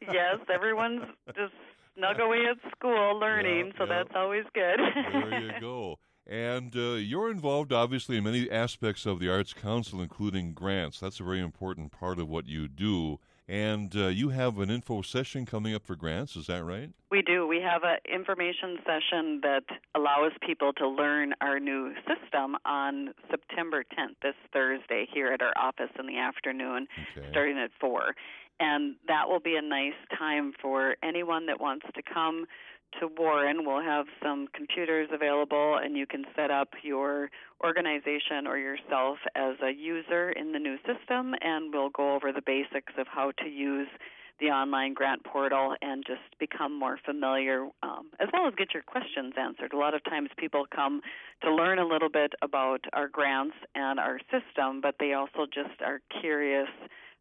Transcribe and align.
yes, 0.00 0.38
everyone's 0.52 1.02
just 1.36 1.52
snug 1.96 2.20
away 2.20 2.44
at 2.50 2.72
school 2.72 3.18
learning, 3.18 3.66
Yeah, 3.66 3.78
so 3.78 3.84
yeah. 3.84 4.02
that's 4.02 4.14
always 4.16 4.44
good. 4.54 4.78
there 5.12 5.40
you 5.40 5.52
go. 5.60 5.98
And 6.26 6.74
uh, 6.74 6.94
you're 6.94 7.30
involved, 7.30 7.72
obviously, 7.72 8.16
in 8.16 8.24
many 8.24 8.50
aspects 8.50 9.04
of 9.04 9.20
the 9.20 9.28
Arts 9.28 9.52
Council, 9.52 10.00
including 10.00 10.54
grants. 10.54 10.98
That's 11.00 11.20
a 11.20 11.24
very 11.24 11.40
important 11.40 11.92
part 11.92 12.18
of 12.18 12.28
what 12.28 12.46
you 12.46 12.66
do. 12.66 13.18
And 13.46 13.94
uh, 13.94 14.06
you 14.06 14.30
have 14.30 14.58
an 14.58 14.70
info 14.70 15.02
session 15.02 15.44
coming 15.44 15.74
up 15.74 15.84
for 15.84 15.96
grants, 15.96 16.34
is 16.34 16.46
that 16.46 16.64
right? 16.64 16.90
We 17.10 17.20
do. 17.20 17.46
We 17.46 17.60
have 17.60 17.82
an 17.84 17.98
information 18.10 18.78
session 18.86 19.40
that 19.42 19.64
allows 19.94 20.32
people 20.46 20.72
to 20.74 20.88
learn 20.88 21.34
our 21.42 21.60
new 21.60 21.92
system 22.08 22.56
on 22.64 23.12
September 23.30 23.84
10th, 23.84 24.16
this 24.22 24.34
Thursday, 24.52 25.06
here 25.12 25.28
at 25.28 25.42
our 25.42 25.52
office 25.56 25.90
in 25.98 26.06
the 26.06 26.16
afternoon, 26.18 26.86
Okay. 27.16 27.26
starting 27.30 27.58
at 27.58 27.70
4. 27.78 28.14
And 28.60 28.94
that 29.08 29.28
will 29.28 29.40
be 29.40 29.56
a 29.56 29.62
nice 29.62 29.98
time 30.16 30.52
for 30.62 30.96
anyone 31.02 31.46
that 31.46 31.60
wants 31.60 31.84
to 31.94 32.02
come 32.02 32.46
to 33.00 33.08
Warren. 33.08 33.64
We'll 33.64 33.82
have 33.82 34.06
some 34.22 34.48
computers 34.54 35.08
available, 35.12 35.78
and 35.82 35.96
you 35.96 36.06
can 36.06 36.24
set 36.36 36.50
up 36.50 36.68
your 36.82 37.30
organization 37.62 38.46
or 38.46 38.58
yourself 38.58 39.18
as 39.34 39.54
a 39.62 39.70
user 39.70 40.30
in 40.30 40.52
the 40.52 40.58
new 40.58 40.76
system, 40.78 41.34
and 41.40 41.72
we'll 41.72 41.90
go 41.90 42.14
over 42.14 42.32
the 42.32 42.42
basics 42.44 42.92
of 42.98 43.06
how 43.06 43.32
to 43.42 43.48
use 43.48 43.88
the 44.40 44.46
online 44.46 44.94
grant 44.94 45.24
portal 45.24 45.76
and 45.80 46.04
just 46.06 46.38
become 46.40 46.76
more 46.76 46.98
familiar, 47.04 47.68
um, 47.82 48.10
as 48.18 48.28
well 48.32 48.48
as 48.48 48.54
get 48.56 48.74
your 48.74 48.82
questions 48.82 49.34
answered. 49.38 49.72
A 49.72 49.76
lot 49.76 49.94
of 49.94 50.02
times 50.04 50.30
people 50.36 50.66
come 50.74 51.00
to 51.42 51.54
learn 51.54 51.78
a 51.78 51.86
little 51.86 52.08
bit 52.08 52.32
about 52.42 52.80
our 52.92 53.08
grants 53.08 53.54
and 53.74 54.00
our 54.00 54.18
system, 54.30 54.80
but 54.80 54.96
they 54.98 55.12
also 55.12 55.46
just 55.46 55.80
are 55.84 56.00
curious 56.20 56.68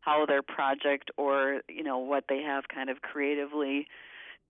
how 0.01 0.25
their 0.25 0.41
project 0.41 1.11
or 1.17 1.61
you 1.69 1.83
know 1.83 1.97
what 1.97 2.25
they 2.27 2.41
have 2.41 2.66
kind 2.73 2.89
of 2.89 3.01
creatively 3.01 3.88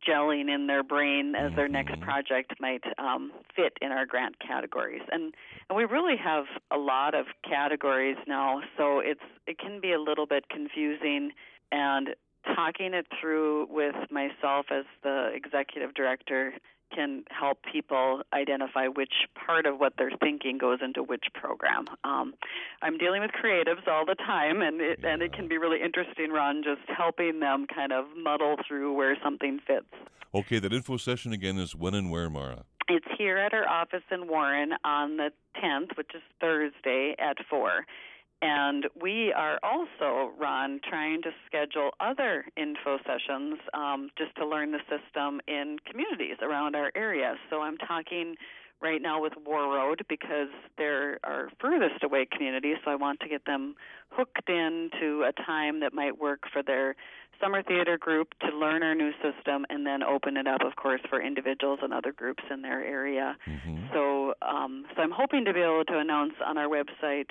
gelling 0.07 0.53
in 0.53 0.67
their 0.67 0.83
brain 0.83 1.35
as 1.35 1.51
their 1.55 1.67
next 1.67 1.99
project 2.01 2.53
might 2.59 2.83
um, 2.97 3.31
fit 3.55 3.73
in 3.81 3.91
our 3.91 4.05
grant 4.05 4.35
categories. 4.39 5.01
And, 5.11 5.33
and 5.69 5.77
we 5.77 5.85
really 5.85 6.17
have 6.17 6.45
a 6.71 6.77
lot 6.77 7.15
of 7.15 7.25
categories 7.47 8.17
now, 8.27 8.61
so 8.77 8.99
it's 8.99 9.21
it 9.47 9.57
can 9.57 9.79
be 9.81 9.91
a 9.91 9.99
little 9.99 10.25
bit 10.25 10.49
confusing 10.49 11.31
and 11.71 12.09
talking 12.55 12.93
it 12.93 13.07
through 13.19 13.67
with 13.69 13.95
myself 14.11 14.67
as 14.71 14.85
the 15.01 15.31
executive 15.33 15.93
director 15.93 16.53
can 16.93 17.23
help 17.29 17.59
people 17.71 18.21
identify 18.33 18.87
which 18.87 19.13
part 19.35 19.65
of 19.65 19.79
what 19.79 19.93
they're 19.97 20.11
thinking 20.19 20.57
goes 20.57 20.79
into 20.83 21.03
which 21.03 21.25
program. 21.33 21.85
Um, 22.03 22.33
I'm 22.81 22.97
dealing 22.97 23.21
with 23.21 23.31
creatives 23.31 23.87
all 23.87 24.05
the 24.05 24.15
time, 24.15 24.61
and 24.61 24.81
it, 24.81 24.99
and 25.03 25.21
it 25.21 25.33
can 25.33 25.47
be 25.47 25.57
really 25.57 25.81
interesting, 25.81 26.31
Ron, 26.31 26.63
just 26.63 26.87
helping 26.95 27.39
them 27.39 27.65
kind 27.73 27.91
of 27.91 28.05
muddle 28.21 28.55
through 28.67 28.93
where 28.93 29.17
something 29.23 29.59
fits. 29.65 29.85
Okay, 30.35 30.59
that 30.59 30.73
info 30.73 30.97
session 30.97 31.31
again 31.31 31.57
is 31.57 31.75
when 31.75 31.93
and 31.93 32.09
where, 32.09 32.29
Mara? 32.29 32.65
It's 32.89 33.05
here 33.17 33.37
at 33.37 33.53
our 33.53 33.67
office 33.67 34.03
in 34.11 34.27
Warren 34.27 34.73
on 34.83 35.17
the 35.17 35.31
10th, 35.63 35.95
which 35.95 36.11
is 36.13 36.21
Thursday 36.41 37.15
at 37.19 37.37
4. 37.49 37.85
And 38.43 38.87
we 39.01 39.31
are 39.31 39.57
also, 39.63 40.31
Ron, 40.37 40.81
trying 40.87 41.21
to 41.21 41.31
schedule 41.45 41.91
other 41.99 42.45
info 42.57 42.97
sessions 43.05 43.57
um, 43.73 44.09
just 44.17 44.35
to 44.35 44.45
learn 44.45 44.71
the 44.71 44.79
system 44.89 45.39
in 45.47 45.77
communities 45.89 46.37
around 46.41 46.75
our 46.75 46.91
area. 46.95 47.35
So 47.49 47.61
I'm 47.61 47.77
talking 47.77 48.35
right 48.81 49.01
now 49.01 49.21
with 49.21 49.33
Warroad 49.47 50.01
because 50.09 50.49
they're 50.77 51.19
our 51.23 51.49
furthest 51.61 52.03
away 52.03 52.27
community, 52.29 52.73
so 52.83 52.91
I 52.91 52.95
want 52.95 53.21
to 53.21 53.29
get 53.29 53.45
them 53.45 53.75
hooked 54.09 54.49
into 54.49 55.23
a 55.23 55.31
time 55.45 55.79
that 55.79 55.93
might 55.93 56.19
work 56.19 56.41
for 56.51 56.61
their 56.61 56.95
summer 57.39 57.63
theater 57.63 57.97
group 57.97 58.33
to 58.41 58.55
learn 58.55 58.83
our 58.83 58.93
new 58.93 59.11
system 59.13 59.65
and 59.69 59.85
then 59.85 60.03
open 60.03 60.35
it 60.37 60.47
up, 60.47 60.61
of 60.65 60.75
course, 60.75 61.01
for 61.09 61.21
individuals 61.21 61.79
and 61.81 61.93
other 61.93 62.11
groups 62.11 62.43
in 62.51 62.61
their 62.61 62.83
area. 62.83 63.37
So, 63.93 64.33
um, 64.41 64.85
so 64.95 65.01
I'm 65.01 65.11
hoping 65.11 65.45
to 65.45 65.53
be 65.53 65.61
able 65.61 65.85
to 65.85 65.97
announce 65.99 66.33
on 66.45 66.57
our 66.57 66.67
website 66.67 67.29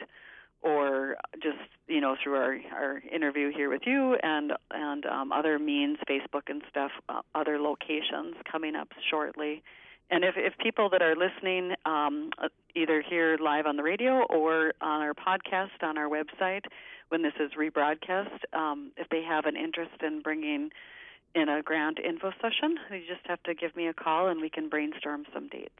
or 0.62 1.16
just 1.42 1.58
you 1.88 2.00
know 2.00 2.16
through 2.22 2.36
our 2.36 2.56
our 2.72 3.02
interview 3.12 3.50
here 3.54 3.68
with 3.68 3.82
you 3.84 4.16
and 4.22 4.52
and 4.70 5.06
um, 5.06 5.32
other 5.32 5.58
means, 5.58 5.98
Facebook 6.08 6.48
and 6.48 6.62
stuff, 6.70 6.92
uh, 7.08 7.22
other 7.34 7.58
locations 7.58 8.36
coming 8.50 8.74
up 8.74 8.88
shortly. 9.10 9.62
And 10.10 10.24
if 10.24 10.34
if 10.36 10.56
people 10.58 10.88
that 10.90 11.02
are 11.02 11.16
listening, 11.16 11.74
um, 11.86 12.30
either 12.74 13.02
here 13.02 13.38
live 13.40 13.66
on 13.66 13.76
the 13.76 13.82
radio 13.82 14.24
or 14.28 14.72
on 14.80 15.00
our 15.00 15.14
podcast 15.14 15.82
on 15.82 15.98
our 15.98 16.08
website, 16.08 16.64
when 17.08 17.22
this 17.22 17.34
is 17.40 17.52
rebroadcast, 17.52 18.40
um, 18.52 18.92
if 18.96 19.08
they 19.08 19.22
have 19.22 19.46
an 19.46 19.56
interest 19.56 20.02
in 20.02 20.20
bringing 20.22 20.70
in 21.34 21.48
a 21.48 21.62
grant 21.62 21.98
info 21.98 22.30
session, 22.40 22.76
you 22.90 23.00
just 23.08 23.26
have 23.26 23.42
to 23.44 23.54
give 23.54 23.74
me 23.74 23.86
a 23.86 23.94
call 23.94 24.28
and 24.28 24.40
we 24.40 24.50
can 24.50 24.68
brainstorm 24.68 25.24
some 25.32 25.48
dates. 25.48 25.70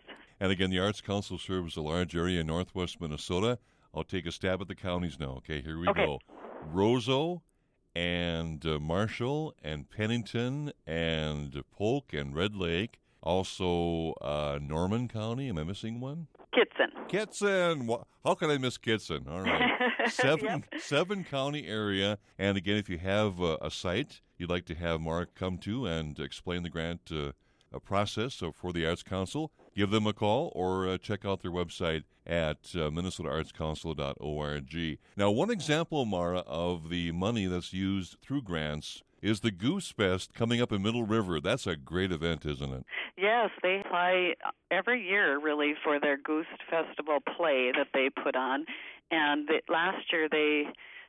And 0.41 0.51
again, 0.51 0.71
the 0.71 0.79
Arts 0.79 1.01
Council 1.01 1.39
serves 1.39 1.77
a 1.77 1.83
large 1.83 2.17
area 2.17 2.41
in 2.41 2.47
northwest 2.47 3.01
Minnesota. 3.01 3.59
I'll 3.95 4.05
take 4.05 4.27
a 4.27 4.33
stab 4.33 4.61
at 4.61 4.69
the 4.69 4.75
counties 4.75 5.19
now. 5.19 5.35
Okay, 5.39 5.61
here 5.61 5.79
we 5.79 5.89
Okay. 5.89 6.07
go. 6.07 6.19
Roseau 6.73 7.43
and 7.95 8.65
uh, 8.65 8.79
Marshall 8.79 9.55
and 9.63 9.91
Pennington 9.91 10.73
and 10.87 11.63
Polk 11.73 12.13
and 12.13 12.35
Red 12.35 12.57
Lake. 12.57 12.99
Also, 13.23 14.15
uh, 14.21 14.59
Norman 14.61 15.09
County. 15.09 15.49
Am 15.49 15.59
I 15.59 15.65
missing 15.65 16.01
one? 16.01 16.27
Kittson. 16.55 17.09
Kittson. 17.09 18.05
How 18.25 18.35
can 18.35 18.51
I 18.51 18.59
miss 18.59 18.79
Kittson? 18.79 19.31
All 19.31 19.43
right. 19.43 19.71
Seven, 20.11 20.65
seven 20.79 21.23
county 21.23 21.67
area. 21.69 22.19
And 22.37 22.57
again, 22.59 22.77
if 22.77 22.89
you 22.89 22.99
have 22.99 23.41
uh, 23.41 23.57
a 23.63 23.71
site 23.71 24.21
you'd 24.37 24.51
like 24.51 24.67
to 24.67 24.75
have 24.75 25.01
Mark 25.01 25.35
come 25.37 25.57
to 25.59 25.87
and 25.87 26.19
explain 26.19 26.65
the 26.65 26.69
grant 26.69 27.13
uh, 27.13 27.31
uh, 27.73 27.79
process 27.79 28.35
so 28.35 28.53
for 28.53 28.73
the 28.73 28.87
Arts 28.87 29.03
Council, 29.03 29.51
give 29.75 29.91
them 29.91 30.07
a 30.07 30.13
call 30.13 30.53
or 30.55 30.89
uh, 30.89 30.99
check 30.99 31.25
out 31.25 31.43
their 31.43 31.51
website 31.51 32.05
at 32.27 32.59
uh, 32.75 32.91
minnesotaartscouncil.org. 32.91 34.99
Now, 35.17 35.31
one 35.31 35.51
example, 35.51 36.05
Mara, 36.05 36.41
of 36.41 36.89
the 36.89 37.13
money 37.13 37.47
that's 37.47 37.73
used 37.73 38.17
through 38.23 38.43
grants 38.43 39.03
is 39.21 39.41
the 39.41 39.51
Goose 39.51 39.91
Fest 39.91 40.35
coming 40.35 40.61
up 40.61 40.73
in 40.73 40.83
Middle 40.83 41.05
River. 41.05 41.41
That's 41.41 41.67
a 41.67 41.77
great 41.77 42.13
event, 42.13 42.45
isn't 42.45 42.73
it? 42.73 42.85
Yes, 43.17 43.51
they 43.63 43.83
apply 43.85 44.35
every 44.71 45.07
year 45.07 45.39
really 45.39 45.75
for 45.83 46.01
their 46.01 46.17
Goose 46.17 46.47
Festival 46.69 47.19
play 47.37 47.73
that 47.77 47.89
they 47.95 48.11
put 48.11 48.35
on, 48.35 48.67
and 49.11 49.47
the, 49.47 49.61
last 49.69 50.13
year 50.13 50.29
they 50.29 50.65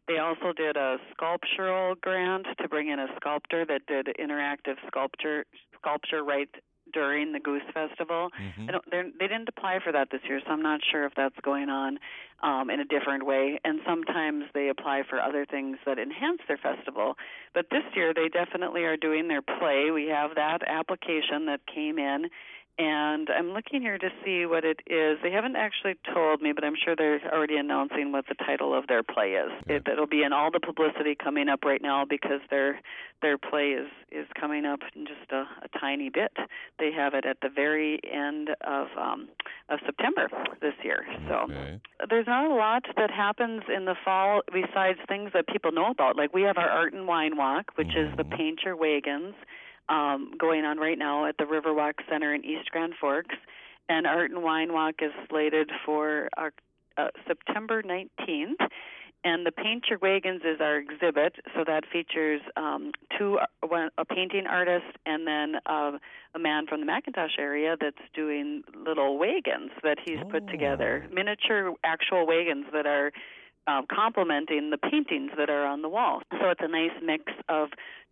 they 0.07 0.17
also 0.17 0.51
did 0.51 0.75
a 0.75 0.97
sculptural 1.13 1.95
grant 1.95 2.45
to 2.61 2.67
bring 2.67 2.89
in 2.89 2.99
a 2.99 3.07
sculptor 3.15 3.65
that 3.65 3.85
did 3.87 4.07
interactive 4.19 4.75
sculpture 4.85 5.45
sculpture 5.83 6.23
right 6.23 6.49
during 6.93 7.31
the 7.31 7.39
Goose 7.39 7.63
Festival. 7.73 8.29
I 8.69 8.71
don't, 8.71 8.83
they're, 8.91 9.05
they 9.19 9.27
didn't 9.27 9.49
apply 9.49 9.79
for 9.83 9.91
that 9.91 10.09
this 10.11 10.21
year, 10.27 10.39
so 10.45 10.51
I'm 10.51 10.61
not 10.61 10.81
sure 10.91 11.05
if 11.05 11.13
that's 11.15 11.35
going 11.41 11.69
on 11.69 11.97
um, 12.43 12.69
in 12.69 12.79
a 12.79 12.85
different 12.85 13.25
way. 13.25 13.59
And 13.63 13.79
sometimes 13.85 14.45
they 14.53 14.69
apply 14.69 15.03
for 15.09 15.19
other 15.19 15.45
things 15.45 15.77
that 15.85 15.97
enhance 15.97 16.41
their 16.47 16.57
festival. 16.57 17.15
But 17.53 17.67
this 17.71 17.83
year, 17.95 18.13
they 18.13 18.27
definitely 18.29 18.83
are 18.83 18.97
doing 18.97 19.27
their 19.27 19.41
play. 19.41 19.91
We 19.91 20.07
have 20.07 20.35
that 20.35 20.59
application 20.67 21.45
that 21.47 21.61
came 21.73 21.97
in, 21.97 22.29
and 22.77 23.29
I'm 23.29 23.51
looking 23.51 23.81
here 23.81 23.97
to 23.97 24.09
see 24.25 24.45
what 24.45 24.65
it 24.65 24.79
is. 24.87 25.19
They 25.21 25.31
haven't 25.31 25.55
actually 25.55 25.95
told 26.13 26.41
me, 26.41 26.53
but 26.53 26.63
I'm 26.63 26.75
sure 26.83 26.95
they're 26.95 27.21
already 27.31 27.57
announcing 27.57 28.11
what 28.11 28.25
the 28.27 28.35
title 28.35 28.73
of 28.77 28.87
their 28.87 29.03
play 29.03 29.33
is. 29.33 29.51
It, 29.67 29.83
it'll 29.87 30.07
be 30.07 30.23
in 30.23 30.33
all 30.33 30.49
the 30.51 30.59
publicity 30.59 31.15
coming 31.15 31.49
up 31.49 31.63
right 31.63 31.81
now 31.81 32.05
because 32.05 32.41
their 32.49 32.79
their 33.21 33.37
play 33.37 33.69
is 33.71 33.87
is 34.11 34.25
coming 34.39 34.65
up 34.65 34.79
in 34.95 35.05
just 35.05 35.31
a, 35.31 35.45
a 35.63 35.79
tiny 35.79 36.09
bit. 36.09 36.33
They 36.79 36.91
have 36.91 37.13
it 37.13 37.25
at 37.25 37.37
the 37.41 37.49
very 37.49 37.99
end 38.11 38.49
of 38.65 38.87
um, 38.99 39.29
of 39.69 39.79
September 39.85 40.27
this 40.61 40.73
year. 40.83 41.05
So 41.27 41.33
Okay. 41.43 41.79
there's 42.09 42.27
not 42.27 42.49
a 42.49 42.53
lot 42.53 42.83
that 42.97 43.11
happens 43.11 43.63
in 43.75 43.85
the 43.85 43.95
fall 44.03 44.41
besides 44.51 44.99
things 45.07 45.31
that 45.33 45.47
people 45.47 45.71
know 45.71 45.91
about. 45.91 46.15
Like 46.17 46.33
we 46.33 46.41
have 46.43 46.57
our 46.57 46.69
Art 46.69 46.93
and 46.93 47.07
Wine 47.07 47.37
Walk, 47.37 47.71
which 47.75 47.95
is 47.95 48.15
the 48.17 48.23
Mhm. 48.23 48.37
Paint 48.37 48.63
Your 48.63 48.75
Wagons, 48.75 49.35
um, 49.93 50.31
going 50.37 50.65
on 50.65 50.77
right 50.77 50.97
now 50.97 51.25
at 51.25 51.37
the 51.37 51.43
Riverwalk 51.45 51.93
Center 52.09 52.33
in 52.33 52.43
East 52.43 52.71
Grand 52.71 52.93
Forks. 52.99 53.35
And 53.89 54.07
Art 54.07 54.31
and 54.31 54.41
Wine 54.41 54.73
Walk 54.73 54.95
is 55.01 55.11
slated 55.29 55.69
for 55.85 56.29
uh, 56.37 56.49
uh, 56.97 57.09
September 57.27 57.83
19th. 57.83 58.61
And 59.25 59.45
the 59.45 59.51
Paint 59.53 59.85
Your 59.89 59.99
Wagons 59.99 60.41
is 60.43 60.59
our 60.59 60.77
exhibit, 60.77 61.35
so 61.55 61.63
that 61.65 61.83
features 61.93 62.41
um, 62.57 62.91
two, 63.17 63.39
one, 63.65 63.89
a 63.97 64.03
painting 64.03 64.47
artist 64.47 64.97
and 65.05 65.25
then 65.25 65.55
uh, 65.65 65.91
a 66.35 66.39
man 66.39 66.67
from 66.67 66.81
the 66.81 66.87
McIntosh 66.87 67.39
area 67.39 67.77
that's 67.79 68.03
doing 68.13 68.63
little 68.75 69.17
wagons 69.17 69.71
that 69.81 69.97
he's 70.05 70.19
put 70.29 70.45
together, 70.49 71.07
Oh. 71.09 71.13
miniature 71.15 71.73
actual 71.85 72.27
wagons 72.27 72.65
that 72.73 72.85
are 72.85 73.13
um, 73.67 73.85
complementing 73.89 74.69
the 74.69 74.77
paintings 74.77 75.31
that 75.37 75.49
are 75.49 75.65
on 75.65 75.81
the 75.81 75.89
wall. 75.89 76.21
So 76.31 76.49
it's 76.49 76.61
a 76.63 76.67
nice 76.67 76.91
mix 77.03 77.31
of 77.49 77.69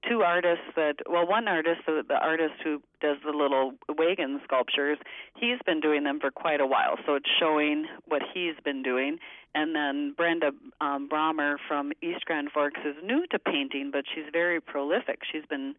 two 0.08 0.22
artists 0.22 0.66
that, 0.76 0.96
well, 1.10 1.28
one 1.28 1.48
artist, 1.48 1.82
the, 1.86 2.04
the 2.08 2.16
artist 2.16 2.56
who 2.64 2.82
does 3.02 3.18
the 3.26 3.32
little 3.32 3.74
wagon 3.90 4.40
sculptures, 4.44 4.98
he's 5.36 5.60
been 5.66 5.80
doing 5.80 6.04
them 6.04 6.20
for 6.20 6.32
quite 6.32 6.62
a 6.62 6.66
while. 6.66 6.98
So 7.06 7.16
it's 7.16 7.30
showing 7.40 7.86
what 8.06 8.22
he's 8.34 8.56
been 8.64 8.82
doing. 8.82 9.18
And 9.54 9.76
then 9.76 10.14
Brenda 10.16 10.52
um, 10.80 11.10
Brommer 11.10 11.58
from 11.68 11.92
East 12.02 12.26
Grand 12.26 12.52
Forks 12.52 12.80
is 12.86 12.96
new 13.04 13.26
to 13.32 13.40
painting, 13.40 13.92
but 13.92 14.06
she's 14.14 14.26
very 14.32 14.62
prolific. 14.62 15.20
She's 15.30 15.46
been 15.50 15.76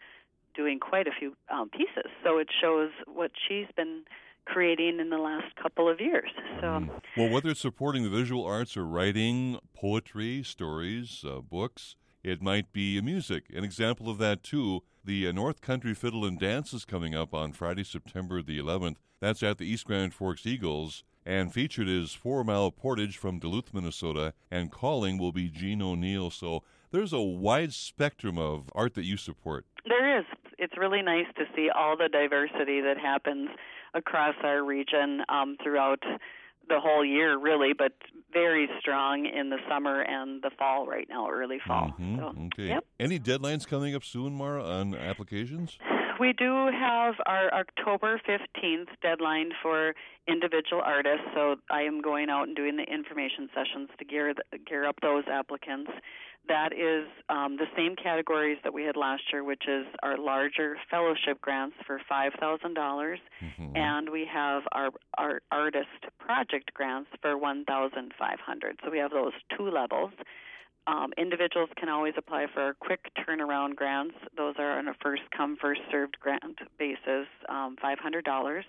doing 0.55 0.79
quite 0.79 1.07
a 1.07 1.13
few 1.19 1.35
um, 1.51 1.71
pieces. 1.71 2.11
So 2.23 2.39
it 2.39 2.49
shows 2.61 2.91
what 3.07 3.31
she's 3.49 3.67
been 3.75 4.03
creating 4.45 4.99
in 5.01 5.11
the 5.11 5.19
last 5.19 5.55
couple 5.57 5.89
of 5.89 6.01
years. 6.01 6.31
So. 6.61 6.67
Mm. 6.67 6.91
Well, 7.17 7.31
whether 7.31 7.51
it's 7.51 7.61
supporting 7.61 8.03
the 8.03 8.11
visual 8.11 8.45
arts 8.45 8.77
or 8.77 8.85
writing, 8.85 9.59
poetry, 9.75 10.43
stories, 10.43 11.25
uh, 11.27 11.41
books, 11.41 11.97
it 12.23 12.43
might 12.43 12.73
be 12.73 13.01
music. 13.01 13.45
An 13.55 13.65
example 13.65 14.09
of 14.09 14.19
that, 14.19 14.43
too, 14.43 14.83
the 15.05 15.27
uh, 15.27 15.33
North 15.33 15.61
Country 15.61 15.95
Fiddle 15.95 16.25
and 16.25 16.39
Dance 16.39 16.73
is 16.73 16.85
coming 16.85 17.15
up 17.15 17.35
on 17.35 17.53
Friday, 17.53 17.85
September 17.85 18.43
the 18.43 18.59
11th. 18.59 18.97
That's 19.21 19.43
at 19.43 19.59
the 19.59 19.67
East 19.67 19.87
Grand 19.87 20.15
Forks 20.15 20.47
Eagles. 20.47 21.05
And 21.25 21.53
featured 21.53 21.89
is 21.89 22.13
Four 22.13 22.43
Mile 22.43 22.73
Portage 22.73 23.17
from 23.17 23.39
Duluth, 23.39 23.73
Minnesota, 23.73 24.35
and 24.51 24.73
calling 24.73 25.19
will 25.19 25.31
be 25.31 25.49
Gene 25.49 25.81
O'Neill. 25.81 26.31
So 26.31 26.65
there's 26.91 27.13
a 27.13 27.21
wide 27.21 27.73
spectrum 27.73 28.39
of 28.39 28.71
art 28.75 28.95
that 28.95 29.05
you 29.05 29.17
support. 29.17 29.65
There 29.87 30.19
is. 30.19 30.25
It's 30.59 30.77
really 30.77 31.03
nice 31.03 31.27
to 31.37 31.45
see 31.55 31.71
all 31.71 31.97
the 31.97 32.09
diversity 32.09 32.81
that 32.81 32.99
happens 32.99 33.51
across 33.95 34.35
our 34.43 34.65
region 34.65 35.23
um, 35.29 35.57
throughout 35.63 36.03
the 36.69 36.79
whole 36.81 37.05
year, 37.05 37.39
really, 37.39 37.73
but 37.77 37.93
very 38.33 38.69
strong 38.81 39.27
in 39.27 39.51
the 39.51 39.59
summer 39.69 40.01
and 40.03 40.43
the 40.43 40.51
fall 40.59 40.87
right 40.87 41.07
now, 41.09 41.29
early 41.29 41.59
fall. 41.67 41.95
Mhm, 42.01 42.19
So, 42.19 42.35
okay. 42.47 42.69
yep. 42.69 42.85
Any 43.01 43.19
deadlines 43.19 43.67
coming 43.67 43.95
up 43.95 44.05
soon, 44.05 44.35
Mara, 44.35 44.63
on 44.65 44.95
applications? 44.95 45.79
We 46.23 46.33
do 46.33 46.69
have 46.69 47.15
our 47.27 47.53
October 47.53 48.21
15th 48.29 48.87
deadline 49.03 49.51
for 49.61 49.93
individual 50.29 50.81
artists, 50.85 51.27
so 51.35 51.57
I 51.69 51.83
am 51.83 52.01
going 52.01 52.31
out 52.31 52.47
and 52.47 52.55
doing 52.55 52.77
the 52.77 52.85
information 52.85 53.49
sessions 53.53 53.89
to 53.99 54.05
gear 54.05 54.33
the, 54.33 54.59
gear 54.59 54.87
up 54.87 54.95
those 55.03 55.25
applicants. 55.29 55.91
That 56.47 56.73
is 56.73 57.09
um, 57.29 57.57
the 57.57 57.67
same 57.77 57.97
categories 57.97 58.59
that 58.63 58.73
we 58.73 58.85
had 58.85 58.97
last 58.97 59.25
year, 59.33 59.43
which 59.43 59.65
is 59.67 59.85
our 60.05 60.17
larger 60.17 60.77
fellowship 60.89 61.41
grants 61.41 61.75
for 61.85 62.01
five 62.09 62.33
thousand 62.39 62.75
dollars, 62.75 63.19
Mhm. 63.43 63.77
and 63.77 64.09
we 64.09 64.25
have 64.33 64.63
our 64.71 64.91
our 65.19 65.41
artist 65.51 66.07
project 66.21 66.73
grants 66.73 67.11
for 67.21 67.37
one 67.37 67.65
thousand 67.65 68.13
five 68.17 68.39
hundred. 68.39 68.79
So 68.85 68.91
we 68.93 68.99
have 68.99 69.11
those 69.11 69.33
two 69.57 69.69
levels. 69.69 70.13
Um, 70.87 71.13
individuals 71.17 71.71
can 71.77 71.89
always 71.89 72.15
apply 72.17 72.47
for 72.53 72.75
quick 72.81 73.01
turnaround 73.17 73.77
grants. 73.77 74.17
Those 74.37 74.55
are 74.59 74.79
on 74.79 74.89
a 74.89 74.95
first 75.03 75.23
come 75.37 75.57
first 75.61 75.81
served 75.91 76.17
grant 76.21 76.59
basis, 76.79 77.27
um, 77.49 77.77
five 77.81 77.99
hundred 78.01 78.25
dollars. 78.25 78.65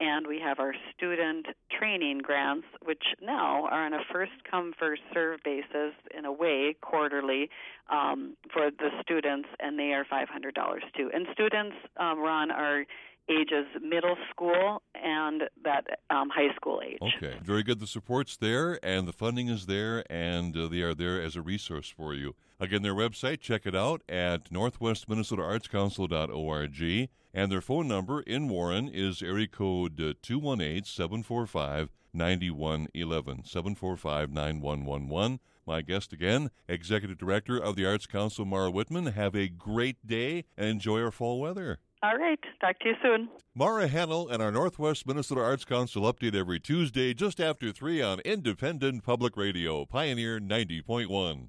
And 0.00 0.28
we 0.28 0.38
have 0.38 0.60
our 0.60 0.74
student 0.94 1.46
training 1.76 2.18
grants, 2.18 2.68
which 2.84 3.02
now 3.20 3.64
are 3.64 3.84
on 3.86 3.94
a 3.94 4.04
first 4.12 4.30
come 4.48 4.72
first 4.78 5.02
served 5.12 5.42
basis 5.42 5.92
in 6.16 6.24
a 6.24 6.30
way 6.30 6.76
quarterly 6.80 7.50
um, 7.90 8.36
for 8.52 8.70
the 8.70 8.90
students, 9.02 9.48
and 9.58 9.76
they 9.76 9.92
are 9.94 10.06
five 10.08 10.28
hundred 10.28 10.54
dollars 10.54 10.84
too. 10.96 11.10
And 11.12 11.26
students, 11.32 11.74
um, 11.96 12.20
Ron, 12.20 12.52
are 12.52 12.84
ages 13.28 13.66
middle 13.82 14.16
school 14.30 14.80
and 15.08 15.44
that 15.64 15.86
um, 16.10 16.28
high 16.28 16.54
school 16.54 16.82
age. 16.84 16.98
Okay, 17.16 17.38
very 17.42 17.62
good. 17.62 17.80
The 17.80 17.86
support's 17.86 18.36
there, 18.36 18.78
and 18.82 19.08
the 19.08 19.12
funding 19.12 19.48
is 19.48 19.64
there, 19.66 20.04
and 20.10 20.54
uh, 20.56 20.68
they 20.68 20.82
are 20.82 20.94
there 20.94 21.22
as 21.22 21.34
a 21.34 21.42
resource 21.42 21.88
for 21.88 22.14
you. 22.14 22.36
Again, 22.60 22.82
their 22.82 22.94
website, 22.94 23.40
check 23.40 23.66
it 23.66 23.74
out 23.74 24.02
at 24.08 24.50
northwestminnesotaartscouncil.org, 24.50 27.08
and 27.34 27.52
their 27.52 27.60
phone 27.60 27.88
number 27.88 28.20
in 28.20 28.48
Warren 28.48 28.88
is 28.88 29.20
area 29.22 29.48
code 29.48 30.00
uh, 30.00 30.14
218 30.22 30.84
745 30.84 31.90
9111. 32.12 33.44
745 33.44 34.30
9111. 34.30 35.40
My 35.66 35.82
guest 35.82 36.12
again, 36.14 36.50
Executive 36.66 37.18
Director 37.18 37.58
of 37.58 37.76
the 37.76 37.84
Arts 37.84 38.06
Council, 38.06 38.46
Mara 38.46 38.70
Whitman. 38.70 39.04
Have 39.06 39.34
a 39.34 39.48
great 39.48 40.06
day 40.06 40.44
and 40.56 40.68
enjoy 40.68 41.02
our 41.02 41.10
fall 41.10 41.40
weather. 41.40 41.78
All 42.02 42.16
right. 42.16 42.38
Talk 42.60 42.78
to 42.80 42.88
you 42.88 42.94
soon. 43.02 43.28
Mara 43.54 43.88
Hannel 43.88 44.28
and 44.28 44.40
our 44.40 44.52
Northwest 44.52 45.06
Minnesota 45.06 45.40
Arts 45.40 45.64
Council 45.64 46.02
update 46.02 46.34
every 46.34 46.60
Tuesday 46.60 47.12
just 47.12 47.40
after 47.40 47.72
3 47.72 48.02
on 48.02 48.20
Independent 48.20 49.02
Public 49.02 49.36
Radio, 49.36 49.84
Pioneer 49.84 50.38
90.1. 50.38 51.46